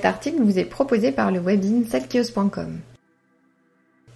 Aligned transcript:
Cet 0.00 0.06
article 0.06 0.40
vous 0.40 0.58
est 0.58 0.64
proposé 0.64 1.12
par 1.12 1.30
le 1.30 1.40
webin 1.40 1.84
selkios.com. 1.84 2.78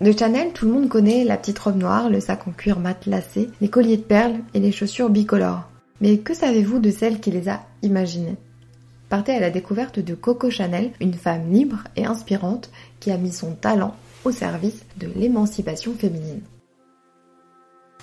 De 0.01 0.13
Chanel, 0.13 0.55
tout 0.55 0.65
le 0.65 0.73
monde 0.73 0.89
connaît 0.89 1.25
la 1.25 1.37
petite 1.37 1.59
robe 1.59 1.77
noire, 1.77 2.09
le 2.09 2.21
sac 2.21 2.49
en 2.49 2.53
cuir 2.53 2.81
matelassé, 2.81 3.51
les 3.61 3.69
colliers 3.69 3.99
de 3.99 4.03
perles 4.03 4.39
et 4.55 4.61
les 4.61 4.73
chaussures 4.73 5.11
bicolores. 5.11 5.69
Mais 6.01 6.17
que 6.17 6.33
savez-vous 6.33 6.79
de 6.79 6.91
celle 6.91 7.21
qui 7.21 7.31
les 7.31 7.51
a 7.51 7.61
imaginées? 7.83 8.39
Partez 9.11 9.33
à 9.33 9.41
la 9.41 9.51
découverte 9.51 9.99
de 9.99 10.15
Coco 10.15 10.49
Chanel, 10.49 10.91
une 11.03 11.13
femme 11.13 11.53
libre 11.53 11.85
et 11.97 12.07
inspirante 12.07 12.71
qui 12.99 13.11
a 13.11 13.19
mis 13.19 13.33
son 13.33 13.53
talent 13.53 13.95
au 14.25 14.31
service 14.31 14.87
de 14.97 15.09
l'émancipation 15.15 15.93
féminine. 15.93 16.41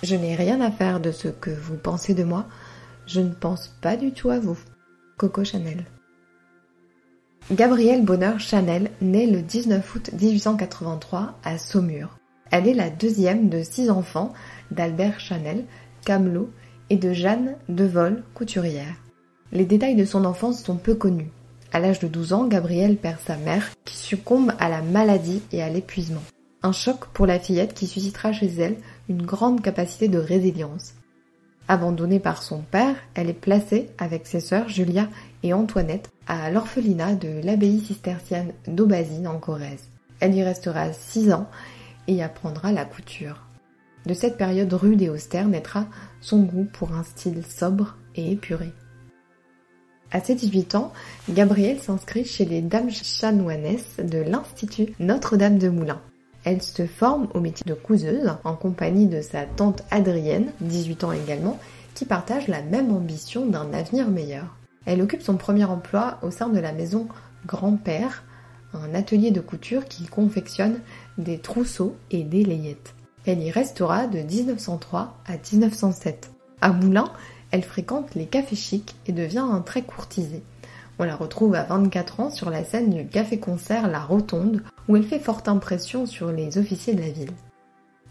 Je 0.04 0.14
n'ai 0.14 0.36
rien 0.36 0.60
à 0.60 0.70
faire 0.70 1.00
de 1.00 1.10
ce 1.10 1.26
que 1.26 1.50
vous 1.50 1.78
pensez 1.78 2.14
de 2.14 2.22
moi, 2.22 2.46
je 3.08 3.20
ne 3.20 3.34
pense 3.34 3.74
pas 3.80 3.96
du 3.96 4.12
tout 4.12 4.30
à 4.30 4.38
vous. 4.38 4.58
Coco 5.16 5.42
Chanel. 5.42 5.84
Gabrielle 7.50 8.04
Bonheur 8.04 8.38
Chanel 8.38 8.90
naît 9.02 9.26
le 9.26 9.42
19 9.42 9.94
août 9.94 10.10
1883 10.18 11.38
à 11.42 11.58
Saumur. 11.58 12.16
Elle 12.50 12.68
est 12.68 12.74
la 12.74 12.88
deuxième 12.88 13.48
de 13.48 13.62
six 13.62 13.90
enfants 13.90 14.32
d'Albert 14.70 15.18
Chanel, 15.18 15.64
camelot, 16.04 16.50
et 16.88 16.96
de 16.96 17.12
Jeanne 17.12 17.56
Devol, 17.68 18.22
couturière. 18.34 18.94
Les 19.50 19.64
détails 19.64 19.96
de 19.96 20.04
son 20.04 20.24
enfance 20.24 20.62
sont 20.62 20.76
peu 20.76 20.94
connus. 20.94 21.30
À 21.72 21.80
l'âge 21.80 21.98
de 21.98 22.08
12 22.08 22.32
ans, 22.32 22.46
Gabrielle 22.46 22.96
perd 22.96 23.18
sa 23.20 23.36
mère 23.36 23.70
qui 23.84 23.96
succombe 23.96 24.52
à 24.58 24.68
la 24.68 24.80
maladie 24.80 25.42
et 25.52 25.62
à 25.62 25.68
l'épuisement. 25.68 26.22
Un 26.62 26.72
choc 26.72 27.06
pour 27.12 27.26
la 27.26 27.40
fillette 27.40 27.74
qui 27.74 27.86
suscitera 27.86 28.32
chez 28.32 28.46
elle 28.46 28.76
une 29.08 29.26
grande 29.26 29.62
capacité 29.62 30.08
de 30.08 30.18
résilience. 30.18 30.94
Abandonnée 31.72 32.20
par 32.20 32.42
son 32.42 32.58
père, 32.58 32.96
elle 33.14 33.30
est 33.30 33.32
placée 33.32 33.88
avec 33.96 34.26
ses 34.26 34.40
sœurs 34.40 34.68
Julia 34.68 35.08
et 35.42 35.54
Antoinette 35.54 36.10
à 36.26 36.50
l'orphelinat 36.50 37.14
de 37.14 37.40
l'abbaye 37.42 37.80
cistercienne 37.80 38.52
d'Aubazine 38.66 39.26
en 39.26 39.38
Corrèze. 39.38 39.88
Elle 40.20 40.34
y 40.34 40.42
restera 40.42 40.92
six 40.92 41.32
ans 41.32 41.48
et 42.08 42.12
y 42.12 42.22
apprendra 42.22 42.72
la 42.72 42.84
couture. 42.84 43.46
De 44.04 44.12
cette 44.12 44.36
période 44.36 44.70
rude 44.70 45.00
et 45.00 45.08
austère 45.08 45.48
naîtra 45.48 45.86
son 46.20 46.42
goût 46.42 46.66
pour 46.70 46.92
un 46.92 47.04
style 47.04 47.42
sobre 47.46 47.96
et 48.16 48.32
épuré. 48.32 48.70
À 50.10 50.20
ses 50.20 50.34
18 50.34 50.74
ans, 50.74 50.92
Gabrielle 51.30 51.80
s'inscrit 51.80 52.26
chez 52.26 52.44
les 52.44 52.60
dames 52.60 52.90
chanoinesses 52.90 53.96
de 53.96 54.18
l'Institut 54.18 54.92
Notre-Dame 55.00 55.56
de 55.56 55.70
Moulins. 55.70 56.02
Elle 56.44 56.62
se 56.62 56.86
forme 56.86 57.28
au 57.34 57.40
métier 57.40 57.64
de 57.66 57.74
couseuse 57.74 58.34
en 58.44 58.54
compagnie 58.54 59.06
de 59.06 59.20
sa 59.20 59.44
tante 59.44 59.82
Adrienne, 59.90 60.50
18 60.60 61.04
ans 61.04 61.12
également, 61.12 61.58
qui 61.94 62.04
partage 62.04 62.48
la 62.48 62.62
même 62.62 62.92
ambition 62.92 63.46
d'un 63.46 63.72
avenir 63.72 64.08
meilleur. 64.08 64.56
Elle 64.84 65.02
occupe 65.02 65.22
son 65.22 65.36
premier 65.36 65.64
emploi 65.64 66.18
au 66.22 66.30
sein 66.30 66.48
de 66.48 66.58
la 66.58 66.72
maison 66.72 67.06
Grand-Père, 67.46 68.24
un 68.74 68.94
atelier 68.94 69.30
de 69.30 69.40
couture 69.40 69.84
qui 69.84 70.06
confectionne 70.06 70.80
des 71.18 71.38
trousseaux 71.38 71.94
et 72.10 72.24
des 72.24 72.44
layettes. 72.44 72.94
Elle 73.26 73.42
y 73.42 73.50
restera 73.50 74.06
de 74.06 74.18
1903 74.18 75.18
à 75.26 75.32
1907. 75.34 76.30
À 76.60 76.72
Moulins, 76.72 77.12
elle 77.52 77.62
fréquente 77.62 78.14
les 78.14 78.26
cafés 78.26 78.56
chics 78.56 78.96
et 79.06 79.12
devient 79.12 79.44
un 79.48 79.60
très 79.60 79.82
courtisée. 79.82 80.42
On 80.98 81.04
la 81.04 81.16
retrouve 81.16 81.54
à 81.54 81.64
24 81.64 82.20
ans 82.20 82.30
sur 82.30 82.50
la 82.50 82.64
scène 82.64 82.90
du 82.90 83.06
café-concert 83.06 83.88
La 83.88 84.00
Rotonde, 84.00 84.62
où 84.88 84.96
elle 84.96 85.04
fait 85.04 85.18
forte 85.18 85.48
impression 85.48 86.06
sur 86.06 86.32
les 86.32 86.58
officiers 86.58 86.94
de 86.94 87.00
la 87.00 87.10
ville. 87.10 87.32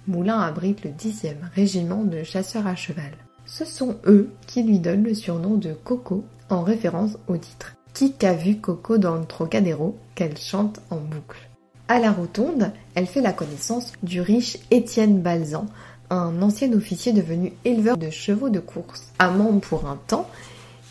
Moulin 0.07 0.39
abrite 0.39 0.83
le 0.83 0.91
10e 0.91 1.35
régiment 1.53 2.03
de 2.03 2.23
chasseurs 2.23 2.67
à 2.67 2.75
cheval. 2.75 3.11
Ce 3.45 3.65
sont 3.65 3.97
eux 4.07 4.31
qui 4.47 4.63
lui 4.63 4.79
donnent 4.79 5.03
le 5.03 5.13
surnom 5.13 5.55
de 5.55 5.73
Coco 5.73 6.23
en 6.49 6.63
référence 6.63 7.17
au 7.27 7.37
titre. 7.37 7.75
Qui 7.93 8.13
qu'a 8.13 8.33
vu 8.33 8.57
Coco 8.57 8.97
dans 8.97 9.15
le 9.15 9.25
Trocadéro 9.25 9.97
qu'elle 10.15 10.37
chante 10.37 10.79
en 10.89 10.97
boucle 10.97 11.49
À 11.87 11.99
la 11.99 12.11
Rotonde, 12.11 12.71
elle 12.95 13.05
fait 13.05 13.21
la 13.21 13.33
connaissance 13.33 13.91
du 14.01 14.21
riche 14.21 14.57
Étienne 14.71 15.21
Balzan, 15.21 15.65
un 16.09 16.41
ancien 16.41 16.71
officier 16.73 17.13
devenu 17.13 17.53
éleveur 17.63 17.97
de 17.97 18.09
chevaux 18.09 18.49
de 18.49 18.59
course. 18.59 19.11
Amant 19.19 19.59
pour 19.59 19.85
un 19.85 19.97
temps, 20.07 20.27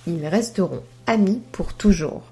ils 0.07 0.27
resteront 0.27 0.83
amis 1.11 1.43
pour 1.51 1.75
toujours. 1.75 2.23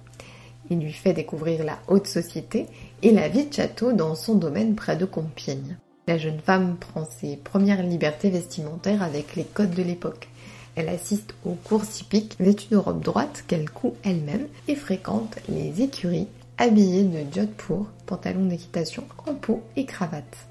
Il 0.71 0.79
lui 0.79 0.93
fait 0.93 1.13
découvrir 1.13 1.65
la 1.65 1.81
haute 1.89 2.07
société 2.07 2.67
et 3.03 3.11
la 3.11 3.29
vie 3.29 3.47
de 3.47 3.53
château 3.53 3.93
dans 3.93 4.15
son 4.15 4.37
domaine 4.37 4.77
près 4.77 4.97
de 4.97 5.05
Compiègne. 5.05 5.77
La 6.07 6.17
jeune 6.17 6.39
femme 6.39 6.77
prend 6.77 7.05
ses 7.05 7.37
premières 7.37 7.83
libertés 7.83 8.31
vestimentaires 8.31 9.03
avec 9.03 9.35
les 9.35 9.43
codes 9.43 9.75
de 9.75 9.83
l'époque. 9.83 10.29
Elle 10.77 10.89
assiste 10.89 11.35
aux 11.45 11.57
courses 11.65 12.01
hippiques 12.01 12.37
vêtue 12.39 12.69
de 12.71 12.77
robe 12.77 13.03
droite 13.03 13.43
qu'elle 13.49 13.69
coud 13.69 13.95
elle-même 14.05 14.47
et 14.69 14.77
fréquente 14.77 15.39
les 15.49 15.83
écuries 15.83 16.29
habillées 16.57 17.03
de 17.03 17.35
jodhpur, 17.35 17.87
pantalon 18.07 18.47
d'équitation 18.47 19.05
en 19.27 19.35
peau 19.35 19.61
et 19.75 19.87
cravate. 19.87 20.48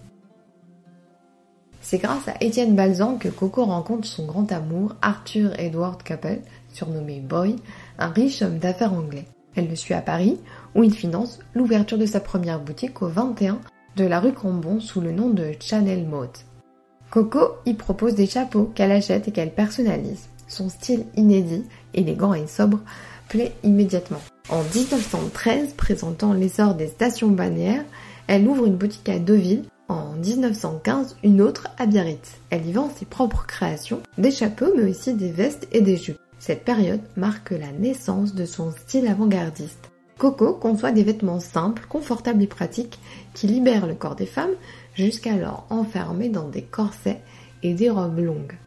C'est 1.90 2.00
grâce 2.00 2.28
à 2.28 2.34
Étienne 2.42 2.76
Balzan 2.76 3.16
que 3.16 3.30
Coco 3.30 3.64
rencontre 3.64 4.06
son 4.06 4.26
grand 4.26 4.52
amour, 4.52 4.98
Arthur 5.02 5.58
Edward 5.58 6.04
Capel, 6.04 6.42
surnommé 6.74 7.22
Boy, 7.22 7.56
un 7.98 8.10
riche 8.10 8.42
homme 8.42 8.58
d'affaires 8.58 8.92
anglais. 8.92 9.24
Elle 9.56 9.70
le 9.70 9.76
suit 9.78 9.94
à 9.94 10.02
Paris, 10.02 10.38
où 10.76 10.84
il 10.84 10.94
finance 10.94 11.40
l'ouverture 11.56 11.98
de 11.98 12.06
sa 12.06 12.20
première 12.20 12.60
boutique 12.60 13.02
au 13.02 13.08
21 13.08 13.62
de 13.96 14.04
la 14.04 14.20
rue 14.20 14.34
Cambon 14.34 14.82
sous 14.82 15.00
le 15.00 15.14
nom 15.14 15.30
de 15.30 15.54
Chanel 15.62 16.06
Mode. 16.06 16.38
Coco 17.10 17.56
y 17.66 17.74
propose 17.74 18.16
des 18.16 18.28
chapeaux 18.28 18.70
qu'elle 18.76 18.92
achète 18.92 19.30
et 19.30 19.32
qu'elle 19.32 19.54
personnalise. 19.54 20.28
Son 20.50 20.68
style 20.68 21.06
inédit, 21.16 21.64
élégant 21.94 22.34
et 22.34 22.48
sobre 22.48 22.80
plaît 23.30 23.54
immédiatement. 23.64 24.20
En 24.50 24.62
1913, 24.62 25.76
présentant 25.76 26.34
l'essor 26.34 26.76
des 26.76 26.88
stations 26.88 27.30
balnéaires, 27.30 27.86
elle 28.28 28.46
ouvre 28.46 28.66
une 28.66 28.76
boutique 28.76 29.08
à 29.08 29.20
Deauville. 29.20 29.64
En 29.90 30.14
1915, 30.16 31.16
une 31.24 31.42
autre 31.42 31.70
à 31.78 31.86
Biarritz. 31.86 32.40
Elle 32.50 32.68
y 32.68 32.74
vend 32.74 32.90
ses 32.90 33.06
propres 33.06 33.46
créations, 33.46 34.02
des 34.18 34.32
chapeaux 34.32 34.74
mais 34.76 34.90
aussi 34.90 35.14
des 35.14 35.32
vestes 35.32 35.68
et 35.72 35.82
des 35.82 35.96
jupes. 35.96 36.20
Cette 36.40 36.66
période 36.66 37.02
marque 37.16 37.52
la 37.52 37.72
naissance 37.72 38.36
de 38.36 38.46
son 38.46 38.72
style 38.72 39.08
avant-gardiste. 39.08 39.90
Coco 40.18 40.54
conçoit 40.54 40.92
des 40.92 41.04
vêtements 41.04 41.40
simples, 41.40 41.86
confortables 41.88 42.44
et 42.44 42.48
pratiques 42.48 43.00
qui 43.34 43.48
libèrent 43.48 43.88
le 43.88 43.96
corps 43.96 44.16
des 44.16 44.26
femmes 44.26 44.56
jusqu'alors 44.94 45.66
enfermées 45.70 46.30
dans 46.30 46.50
des 46.50 46.64
corsets 46.64 47.22
et 47.64 47.74
des 47.74 47.90
robes 47.90 48.20
longues. 48.20 48.58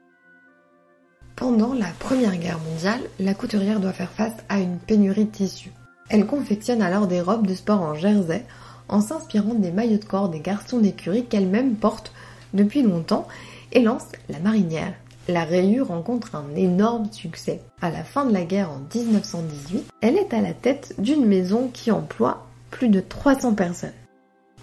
Pendant 1.37 1.75
la 1.75 1.89
Première 1.99 2.37
Guerre 2.37 2.61
mondiale, 2.61 3.01
la 3.19 3.35
couturière 3.35 3.81
doit 3.81 3.93
faire 3.93 4.11
face 4.11 4.37
à 4.49 4.59
une 4.59 4.79
pénurie 4.79 5.25
de 5.25 5.31
tissus. 5.31 5.73
Elle 6.09 6.27
confectionne 6.27 6.83
alors 6.83 7.07
des 7.07 7.21
robes 7.21 7.47
de 7.47 7.55
sport 7.55 7.83
en 7.83 7.95
jersey 7.95 8.45
en 8.91 9.01
s'inspirant 9.01 9.55
des 9.55 9.71
maillots 9.71 9.99
de 9.99 10.05
corps 10.05 10.29
des 10.29 10.41
garçons 10.41 10.79
d'écurie 10.79 11.25
qu'elle-même 11.25 11.77
porte 11.77 12.13
depuis 12.53 12.83
longtemps 12.83 13.27
et 13.73 13.81
lance 13.81 14.07
la 14.29 14.41
marinière, 14.41 14.95
la 15.29 15.45
rayure 15.45 15.89
rencontre 15.89 16.35
un 16.35 16.55
énorme 16.57 17.11
succès. 17.13 17.61
À 17.81 17.91
la 17.91 18.05
fin 18.05 18.25
de 18.25 18.33
la 18.33 18.45
guerre 18.45 18.71
en 18.71 18.81
1918, 18.95 19.87
elle 20.01 20.17
est 20.17 20.35
à 20.35 20.41
la 20.41 20.53
tête 20.53 20.95
d'une 20.99 21.25
maison 21.25 21.71
qui 21.73 21.91
emploie 21.91 22.47
plus 22.71 22.89
de 22.89 23.01
300 23.01 23.55
personnes. 23.55 23.93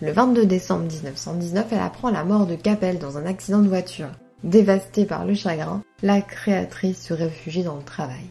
Le 0.02 0.12
22 0.12 0.46
décembre 0.46 0.86
1919, 0.86 1.68
elle 1.72 1.80
apprend 1.80 2.12
la 2.12 2.24
mort 2.24 2.46
de 2.46 2.56
Capel 2.56 3.00
dans 3.00 3.18
un 3.18 3.26
accident 3.26 3.62
de 3.62 3.70
voiture. 3.70 4.10
Dévastée 4.44 5.06
par 5.06 5.26
le 5.26 5.34
chagrin, 5.34 5.82
la 6.04 6.22
créatrice 6.22 7.02
se 7.02 7.14
réfugie 7.14 7.64
dans 7.64 7.78
le 7.78 7.84
travail. 7.84 8.26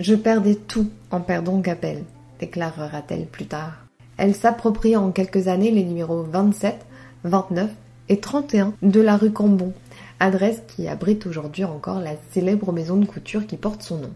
Je 0.00 0.14
perdais 0.14 0.56
tout 0.56 0.90
en 1.10 1.20
perdant 1.20 1.60
Capel, 1.60 2.04
déclarera-t-elle 2.40 3.26
plus 3.26 3.46
tard. 3.46 3.89
Elle 4.20 4.34
s'approprie 4.34 4.96
en 4.96 5.12
quelques 5.12 5.48
années 5.48 5.70
les 5.70 5.82
numéros 5.82 6.22
27, 6.24 6.84
29 7.24 7.70
et 8.10 8.20
31 8.20 8.74
de 8.82 9.00
la 9.00 9.16
rue 9.16 9.32
Cambon, 9.32 9.72
adresse 10.20 10.60
qui 10.68 10.88
abrite 10.88 11.24
aujourd'hui 11.26 11.64
encore 11.64 12.00
la 12.00 12.12
célèbre 12.30 12.70
maison 12.70 12.98
de 12.98 13.06
couture 13.06 13.46
qui 13.46 13.56
porte 13.56 13.82
son 13.82 13.96
nom. 13.96 14.10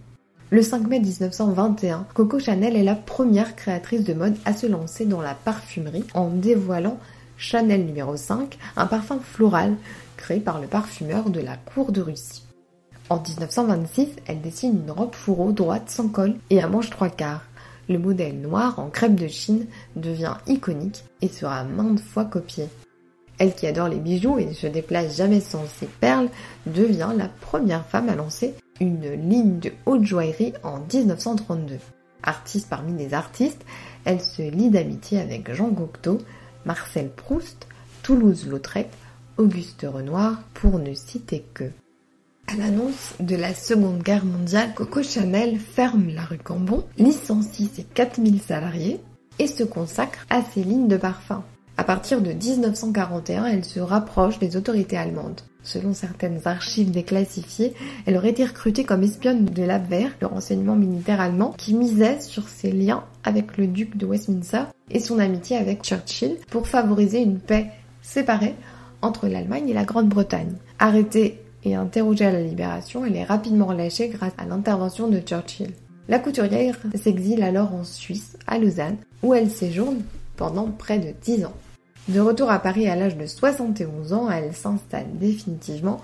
Le 0.50 0.60
5 0.60 0.88
mai 0.88 1.00
1921, 1.00 2.06
Coco 2.12 2.38
Chanel 2.38 2.76
est 2.76 2.82
la 2.82 2.96
première 2.96 3.56
créatrice 3.56 4.04
de 4.04 4.12
mode 4.12 4.36
à 4.44 4.52
se 4.52 4.66
lancer 4.66 5.06
dans 5.06 5.22
la 5.22 5.32
parfumerie 5.32 6.04
en 6.12 6.28
dévoilant 6.28 6.98
Chanel 7.38 7.86
numéro 7.86 8.14
5, 8.14 8.58
un 8.76 8.86
parfum 8.86 9.20
floral 9.22 9.74
créé 10.18 10.38
par 10.38 10.60
le 10.60 10.66
parfumeur 10.66 11.30
de 11.30 11.40
la 11.40 11.56
cour 11.56 11.92
de 11.92 12.02
Russie. 12.02 12.44
En 13.08 13.22
1926, 13.22 14.08
elle 14.26 14.42
dessine 14.42 14.82
une 14.84 14.90
robe 14.90 15.14
fourreau 15.14 15.52
droite 15.52 15.88
sans 15.88 16.08
col 16.08 16.34
et 16.50 16.62
à 16.62 16.68
manche 16.68 16.90
trois 16.90 17.08
quarts. 17.08 17.46
Le 17.88 17.98
modèle 17.98 18.40
noir 18.40 18.78
en 18.78 18.88
crêpe 18.88 19.14
de 19.14 19.28
Chine 19.28 19.66
devient 19.96 20.34
iconique 20.46 21.04
et 21.20 21.28
sera 21.28 21.64
maintes 21.64 22.00
fois 22.00 22.24
copié. 22.24 22.68
Elle 23.38 23.54
qui 23.54 23.66
adore 23.66 23.88
les 23.88 23.98
bijoux 23.98 24.38
et 24.38 24.46
ne 24.46 24.52
se 24.52 24.66
déplace 24.66 25.16
jamais 25.16 25.40
sans 25.40 25.66
ses 25.66 25.86
perles, 25.86 26.28
devient 26.66 27.10
la 27.16 27.28
première 27.28 27.84
femme 27.86 28.08
à 28.08 28.14
lancer 28.14 28.54
une 28.80 29.12
ligne 29.28 29.58
de 29.58 29.72
haute 29.86 30.04
joaillerie 30.04 30.54
en 30.62 30.78
1932. 30.78 31.78
Artiste 32.22 32.68
parmi 32.70 32.96
les 32.96 33.12
artistes, 33.12 33.64
elle 34.04 34.20
se 34.20 34.42
lie 34.42 34.70
d'amitié 34.70 35.20
avec 35.20 35.52
Jean 35.52 35.70
Cocteau, 35.70 36.18
Marcel 36.64 37.10
Proust, 37.10 37.66
Toulouse-Lautrec, 38.02 38.88
Auguste 39.36 39.86
Renoir, 39.88 40.42
pour 40.54 40.78
ne 40.78 40.94
citer 40.94 41.44
que. 41.54 41.70
À 42.46 42.56
l'annonce 42.56 43.14
de 43.20 43.36
la 43.36 43.54
Seconde 43.54 44.02
Guerre 44.02 44.24
mondiale, 44.24 44.74
Coco 44.74 45.02
Chanel 45.02 45.58
ferme 45.58 46.08
la 46.14 46.24
rue 46.24 46.38
Cambon, 46.38 46.84
licencie 46.98 47.70
ses 47.74 47.84
4000 47.84 48.40
salariés 48.40 49.00
et 49.38 49.46
se 49.46 49.64
consacre 49.64 50.26
à 50.30 50.42
ses 50.42 50.62
lignes 50.62 50.88
de 50.88 50.96
parfum. 50.96 51.42
À 51.76 51.84
partir 51.84 52.20
de 52.20 52.32
1941, 52.32 53.46
elle 53.46 53.64
se 53.64 53.80
rapproche 53.80 54.38
des 54.38 54.56
autorités 54.56 54.96
allemandes. 54.96 55.40
Selon 55.64 55.94
certaines 55.94 56.40
archives 56.44 56.90
déclassifiées, 56.90 57.74
elle 58.06 58.16
aurait 58.16 58.30
été 58.30 58.44
recrutée 58.44 58.84
comme 58.84 59.02
espionne 59.02 59.46
de 59.46 59.62
l'Abwehr, 59.62 60.10
le 60.20 60.26
renseignement 60.26 60.76
militaire 60.76 61.20
allemand, 61.20 61.54
qui 61.56 61.74
misait 61.74 62.20
sur 62.20 62.48
ses 62.48 62.70
liens 62.70 63.04
avec 63.24 63.56
le 63.56 63.66
duc 63.66 63.96
de 63.96 64.06
Westminster 64.06 64.64
et 64.90 65.00
son 65.00 65.18
amitié 65.18 65.56
avec 65.56 65.82
Churchill 65.82 66.36
pour 66.50 66.68
favoriser 66.68 67.20
une 67.20 67.40
paix 67.40 67.70
séparée 68.02 68.54
entre 69.00 69.26
l'Allemagne 69.26 69.68
et 69.70 69.74
la 69.74 69.84
Grande-Bretagne. 69.84 70.52
Arrêtée 70.78 71.43
et 71.64 71.74
interrogée 71.74 72.26
à 72.26 72.32
la 72.32 72.42
Libération, 72.42 73.04
elle 73.04 73.16
est 73.16 73.24
rapidement 73.24 73.66
relâchée 73.66 74.08
grâce 74.08 74.32
à 74.38 74.44
l'intervention 74.44 75.08
de 75.08 75.20
Churchill. 75.20 75.72
La 76.08 76.18
couturière 76.18 76.78
s'exile 76.94 77.42
alors 77.42 77.74
en 77.74 77.84
Suisse, 77.84 78.36
à 78.46 78.58
Lausanne, 78.58 78.98
où 79.22 79.32
elle 79.34 79.50
séjourne 79.50 80.02
pendant 80.36 80.70
près 80.70 80.98
de 80.98 81.14
10 81.22 81.46
ans. 81.46 81.54
De 82.08 82.20
retour 82.20 82.50
à 82.50 82.58
Paris 82.58 82.86
à 82.88 82.96
l'âge 82.96 83.16
de 83.16 83.26
71 83.26 84.12
ans, 84.12 84.30
elle 84.30 84.52
s'installe 84.52 85.06
définitivement 85.14 86.00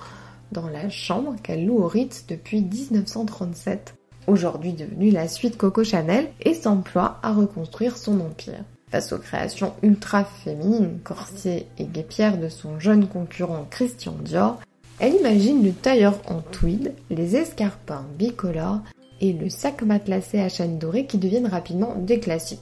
dans 0.52 0.68
la 0.68 0.88
chambre 0.88 1.36
qu'elle 1.42 1.66
loue 1.66 1.78
au 1.78 1.86
Ritz 1.86 2.24
depuis 2.26 2.62
1937, 2.62 3.94
aujourd'hui 4.26 4.72
devenue 4.72 5.10
la 5.10 5.28
suite 5.28 5.58
Coco 5.58 5.84
Chanel, 5.84 6.28
et 6.40 6.54
s'emploie 6.54 7.18
à 7.22 7.32
reconstruire 7.32 7.98
son 7.98 8.20
empire. 8.20 8.64
Face 8.90 9.12
aux 9.12 9.18
créations 9.18 9.74
ultra 9.82 10.24
féminines, 10.24 10.98
corsets 11.04 11.66
et 11.78 11.84
guépières 11.84 12.38
de 12.38 12.48
son 12.48 12.80
jeune 12.80 13.06
concurrent 13.06 13.66
Christian 13.70 14.16
Dior, 14.24 14.58
elle 15.00 15.14
imagine 15.14 15.64
le 15.64 15.72
tailleur 15.72 16.20
en 16.28 16.40
tweed, 16.40 16.94
les 17.08 17.36
escarpins 17.36 18.04
bicolores 18.18 18.80
et 19.20 19.32
le 19.32 19.48
sac 19.48 19.82
matelassé 19.82 20.38
à 20.40 20.48
chaîne 20.48 20.78
dorée 20.78 21.06
qui 21.06 21.18
deviennent 21.18 21.46
rapidement 21.46 21.94
des 21.96 22.20
classiques. 22.20 22.60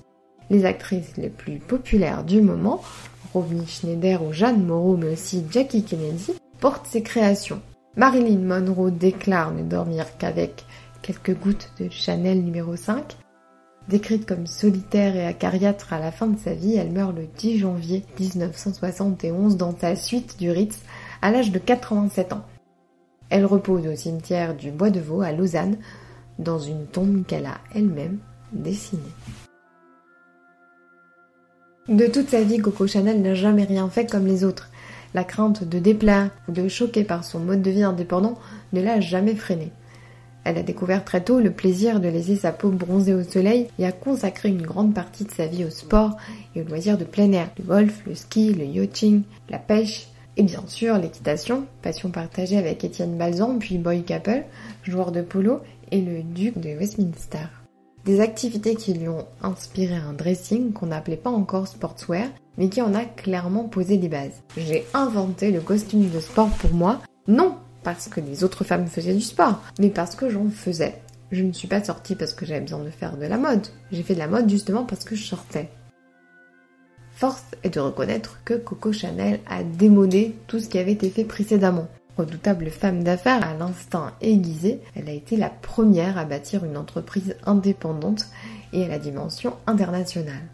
Les 0.49 0.64
actrices 0.64 1.17
les 1.17 1.29
plus 1.29 1.58
populaires 1.58 2.25
du 2.25 2.40
moment 2.40 2.81
Robin 3.35 3.67
Schneider 3.67 4.23
ou 4.23 4.32
Jeanne 4.32 4.64
Moreau, 4.64 4.96
mais 4.96 5.12
aussi 5.12 5.44
Jackie 5.50 5.82
Kennedy, 5.82 6.32
portent 6.61 6.87
ses 6.87 7.02
créations. 7.02 7.61
Marilyn 7.96 8.38
Monroe 8.38 8.90
déclare 8.90 9.52
ne 9.52 9.62
dormir 9.62 10.17
qu'avec 10.19 10.64
quelques 11.02 11.37
gouttes 11.37 11.73
de 11.81 11.88
Chanel 11.90 12.43
numéro 12.43 12.76
5. 12.76 13.17
Décrite 13.88 14.26
comme 14.26 14.46
solitaire 14.46 15.17
et 15.17 15.26
acariâtre 15.26 15.93
à 15.93 15.99
la 15.99 16.12
fin 16.12 16.26
de 16.26 16.38
sa 16.38 16.55
vie, 16.55 16.76
elle 16.76 16.93
meurt 16.93 17.17
le 17.17 17.26
10 17.37 17.58
janvier 17.58 18.05
1971 18.20 19.56
dans 19.56 19.76
sa 19.76 19.96
suite 19.96 20.38
du 20.38 20.50
Ritz 20.50 20.81
à 21.22 21.30
l'âge 21.30 21.52
de 21.52 21.58
87 21.58 22.32
ans. 22.32 22.44
Elle 23.30 23.44
repose 23.44 23.86
au 23.86 23.94
cimetière 23.94 24.54
du 24.56 24.70
Bois 24.70 24.90
de 24.90 25.00
Vaux 25.00 25.20
à 25.20 25.32
Lausanne 25.32 25.76
dans 26.38 26.58
une 26.58 26.86
tombe 26.86 27.24
qu'elle 27.26 27.46
a 27.46 27.58
elle-même 27.74 28.18
dessinée. 28.52 29.02
De 31.88 32.06
toute 32.06 32.28
sa 32.28 32.42
vie, 32.42 32.58
Coco 32.58 32.86
Chanel 32.86 33.22
n'a 33.22 33.34
jamais 33.34 33.64
rien 33.64 33.88
fait 33.88 34.10
comme 34.10 34.26
les 34.26 34.44
autres. 34.44 34.70
La 35.14 35.24
crainte 35.24 35.64
de 35.64 35.78
déplaire 35.78 36.30
ou 36.46 36.52
de 36.52 36.68
choquer 36.68 37.02
par 37.02 37.24
son 37.24 37.40
mode 37.40 37.62
de 37.62 37.70
vie 37.70 37.82
indépendant 37.82 38.38
ne 38.72 38.82
l'a 38.82 39.00
jamais 39.00 39.34
freinée. 39.34 39.72
Elle 40.44 40.58
a 40.58 40.62
découvert 40.62 41.04
très 41.04 41.22
tôt 41.22 41.40
le 41.40 41.50
plaisir 41.50 42.00
de 42.00 42.08
laisser 42.08 42.36
sa 42.36 42.52
peau 42.52 42.70
bronzer 42.70 43.14
au 43.14 43.22
soleil 43.22 43.68
et 43.78 43.86
a 43.86 43.92
consacré 43.92 44.48
une 44.48 44.62
grande 44.62 44.94
partie 44.94 45.24
de 45.24 45.30
sa 45.30 45.46
vie 45.46 45.64
au 45.64 45.70
sport 45.70 46.16
et 46.54 46.62
aux 46.62 46.64
loisirs 46.64 46.98
de 46.98 47.04
plein 47.04 47.32
air, 47.32 47.50
le 47.58 47.64
golf, 47.64 48.02
le 48.06 48.14
ski, 48.14 48.54
le 48.54 48.64
yachting, 48.64 49.22
la 49.50 49.58
pêche 49.58 50.08
et 50.38 50.43
bien 50.43 50.62
sûr 50.67 50.96
l'équitation, 50.96 51.67
passion 51.82 52.11
partagée 52.11 52.56
avec 52.56 52.82
Étienne 52.85 53.19
Balzan 53.19 53.58
puis 53.58 53.76
Boy 53.76 54.02
Capel, 54.02 54.46
joueur 54.85 55.12
de 55.12 55.20
polo 55.20 55.61
et 55.90 56.00
le 56.00 56.23
duc 56.23 56.58
de 56.58 56.70
Westminster 56.70 57.49
des 58.08 58.20
activités 58.20 58.75
qui 58.75 58.94
lui 58.94 59.06
ont 59.06 59.26
inspiré 59.43 59.94
un 59.94 60.14
dressing 60.14 60.73
qu'on 60.73 60.87
n'appelait 60.87 61.19
pas 61.19 61.29
encore 61.29 61.69
sportswear, 61.69 62.29
mais 62.56 62.70
qui 62.70 62.81
en 62.81 62.94
a 62.94 63.05
clairement 63.05 63.64
posé 63.64 63.99
les 63.99 64.08
bases. 64.08 64.43
J'ai 64.56 64.87
inventé 64.94 65.50
le 65.50 65.61
costume 65.61 66.08
de 66.08 66.19
sport 66.19 66.49
pour 66.49 66.73
moi, 66.73 67.02
non 67.26 67.56
parce 67.85 68.08
que 68.08 68.23
les 68.23 68.44
autres 68.44 68.64
femmes 68.64 68.87
faisaient 68.87 69.14
du 69.14 69.20
sport, 69.20 69.62
mais 69.79 69.90
parce 69.90 70.14
que 70.14 70.31
j'en 70.31 70.49
faisais. 70.49 71.02
Je 71.31 71.44
ne 71.44 71.52
suis 71.52 71.69
pas 71.69 71.85
sortie 71.85 72.14
parce 72.14 72.32
que 72.32 72.46
j'avais 72.46 72.62
besoin 72.62 72.82
de 72.82 72.88
faire 72.88 73.19
de 73.19 73.26
la 73.26 73.37
mode, 73.37 73.67
j'ai 73.93 74.02
fait 74.02 74.14
de 74.14 74.20
la 74.20 74.26
mode 74.26 74.49
justement 74.49 74.85
parce 74.85 75.05
que 75.05 75.14
je 75.14 75.25
sortais. 75.25 75.69
Force 77.18 77.42
est 77.64 77.74
de 77.74 77.80
reconnaître 77.80 78.38
que 78.44 78.54
Coco 78.54 78.92
Chanel 78.92 79.40
a 79.50 79.64
démodé 79.64 80.36
tout 80.46 80.60
ce 80.60 80.68
qui 80.68 80.78
avait 80.78 80.92
été 80.92 81.10
fait 81.10 81.24
précédemment. 81.24 81.88
Redoutable 82.16 82.70
femme 82.70 83.02
d'affaires 83.02 83.44
à 83.44 83.54
l'instinct 83.54 84.12
aiguisé, 84.20 84.80
elle 84.94 85.08
a 85.08 85.12
été 85.12 85.36
la 85.36 85.50
première 85.50 86.16
à 86.16 86.24
bâtir 86.24 86.64
une 86.64 86.76
entreprise 86.76 87.34
indépendante 87.44 88.26
et 88.72 88.84
à 88.84 88.88
la 88.88 89.00
dimension 89.00 89.54
internationale. 89.66 90.46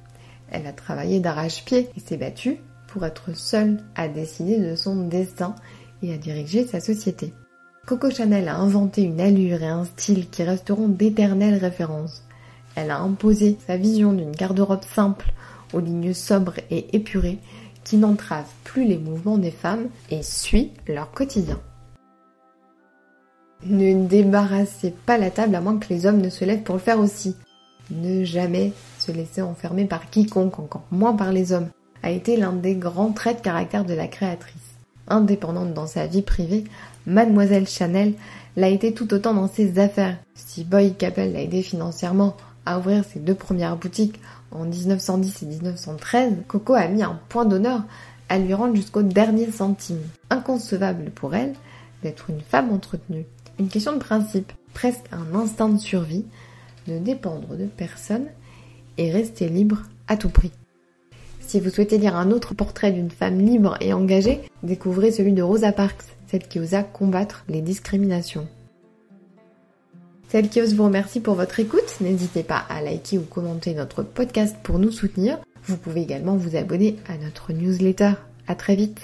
Elle 0.50 0.66
a 0.66 0.72
travaillé 0.72 1.20
d'arrache-pied 1.20 1.90
et 1.94 2.00
s'est 2.00 2.16
battue 2.16 2.56
pour 2.86 3.04
être 3.04 3.36
seule 3.36 3.76
à 3.94 4.08
décider 4.08 4.58
de 4.58 4.74
son 4.74 5.06
destin 5.06 5.56
et 6.02 6.14
à 6.14 6.16
diriger 6.16 6.66
sa 6.66 6.80
société. 6.80 7.34
Coco 7.84 8.10
Chanel 8.10 8.48
a 8.48 8.56
inventé 8.56 9.02
une 9.02 9.20
allure 9.20 9.62
et 9.62 9.68
un 9.68 9.84
style 9.84 10.30
qui 10.30 10.42
resteront 10.42 10.88
d'éternelles 10.88 11.58
références. 11.58 12.22
Elle 12.74 12.90
a 12.90 13.00
imposé 13.00 13.58
sa 13.66 13.76
vision 13.76 14.14
d'une 14.14 14.32
garde-robe 14.32 14.84
simple, 14.84 15.30
aux 15.74 15.80
lignes 15.80 16.14
sobres 16.14 16.58
et 16.70 16.94
épurées, 16.96 17.38
qui 17.84 17.96
n'entrave 17.96 18.46
plus 18.64 18.84
les 18.84 18.98
mouvements 18.98 19.38
des 19.38 19.50
femmes 19.50 19.88
et 20.10 20.22
suit 20.22 20.72
leur 20.88 21.10
quotidien. 21.10 21.60
Ne 23.66 24.06
débarrassez 24.06 24.94
pas 25.06 25.18
la 25.18 25.30
table 25.30 25.54
à 25.54 25.60
moins 25.60 25.78
que 25.78 25.88
les 25.88 26.06
hommes 26.06 26.20
ne 26.20 26.28
se 26.28 26.44
lèvent 26.44 26.62
pour 26.62 26.74
le 26.74 26.80
faire 26.80 26.98
aussi. 26.98 27.36
Ne 27.90 28.24
jamais 28.24 28.72
se 28.98 29.12
laisser 29.12 29.42
enfermer 29.42 29.84
par 29.84 30.10
quiconque, 30.10 30.58
encore 30.58 30.84
moins 30.90 31.14
par 31.14 31.32
les 31.32 31.52
hommes, 31.52 31.68
a 32.02 32.10
été 32.10 32.36
l'un 32.36 32.52
des 32.52 32.74
grands 32.74 33.12
traits 33.12 33.38
de 33.38 33.42
caractère 33.42 33.84
de 33.84 33.94
la 33.94 34.06
créatrice. 34.06 34.54
Indépendante 35.08 35.74
dans 35.74 35.86
sa 35.86 36.06
vie 36.06 36.22
privée, 36.22 36.64
Mademoiselle 37.06 37.68
Chanel 37.68 38.14
l'a 38.56 38.68
été 38.68 38.94
tout 38.94 39.12
autant 39.12 39.34
dans 39.34 39.48
ses 39.48 39.78
affaires. 39.78 40.18
Si 40.34 40.64
Boy 40.64 40.94
Capel 40.94 41.32
l'a 41.32 41.42
aidé 41.42 41.62
financièrement 41.62 42.36
à 42.66 42.78
ouvrir 42.78 43.04
ses 43.04 43.20
deux 43.20 43.34
premières 43.34 43.76
boutiques 43.76 44.20
en 44.54 44.64
1910 44.64 45.42
et 45.42 45.46
1913, 45.46 46.32
Coco 46.48 46.74
a 46.74 46.86
mis 46.86 47.02
un 47.02 47.20
point 47.28 47.44
d'honneur 47.44 47.82
à 48.28 48.38
lui 48.38 48.54
rendre 48.54 48.76
jusqu'au 48.76 49.02
dernier 49.02 49.50
centime. 49.50 50.00
Inconcevable 50.30 51.10
pour 51.10 51.34
elle 51.34 51.54
d'être 52.02 52.30
une 52.30 52.40
femme 52.40 52.72
entretenue. 52.72 53.26
Une 53.58 53.68
question 53.68 53.92
de 53.92 53.98
principe, 53.98 54.52
presque 54.72 55.04
un 55.12 55.36
instinct 55.38 55.68
de 55.68 55.78
survie, 55.78 56.24
de 56.86 56.98
dépendre 56.98 57.56
de 57.56 57.66
personne 57.66 58.26
et 58.98 59.10
rester 59.10 59.48
libre 59.48 59.82
à 60.08 60.16
tout 60.16 60.28
prix. 60.28 60.52
Si 61.40 61.60
vous 61.60 61.70
souhaitez 61.70 61.98
lire 61.98 62.16
un 62.16 62.30
autre 62.30 62.54
portrait 62.54 62.92
d'une 62.92 63.10
femme 63.10 63.38
libre 63.38 63.76
et 63.80 63.92
engagée, 63.92 64.40
découvrez 64.62 65.12
celui 65.12 65.32
de 65.32 65.42
Rosa 65.42 65.72
Parks, 65.72 66.04
celle 66.26 66.46
qui 66.48 66.58
osa 66.58 66.82
combattre 66.82 67.44
les 67.48 67.60
discriminations. 67.60 68.48
Celle 70.28 70.48
qui 70.48 70.60
ose 70.60 70.74
vous 70.74 70.84
remercie 70.84 71.20
pour 71.20 71.34
votre 71.34 71.60
écoute. 71.60 71.96
N'hésitez 72.00 72.42
pas 72.42 72.64
à 72.68 72.80
liker 72.80 73.18
ou 73.18 73.22
commenter 73.22 73.74
notre 73.74 74.02
podcast 74.02 74.56
pour 74.62 74.78
nous 74.78 74.90
soutenir. 74.90 75.38
Vous 75.66 75.76
pouvez 75.76 76.02
également 76.02 76.36
vous 76.36 76.56
abonner 76.56 76.96
à 77.08 77.16
notre 77.16 77.52
newsletter. 77.52 78.12
À 78.46 78.54
très 78.54 78.74
vite. 78.74 79.00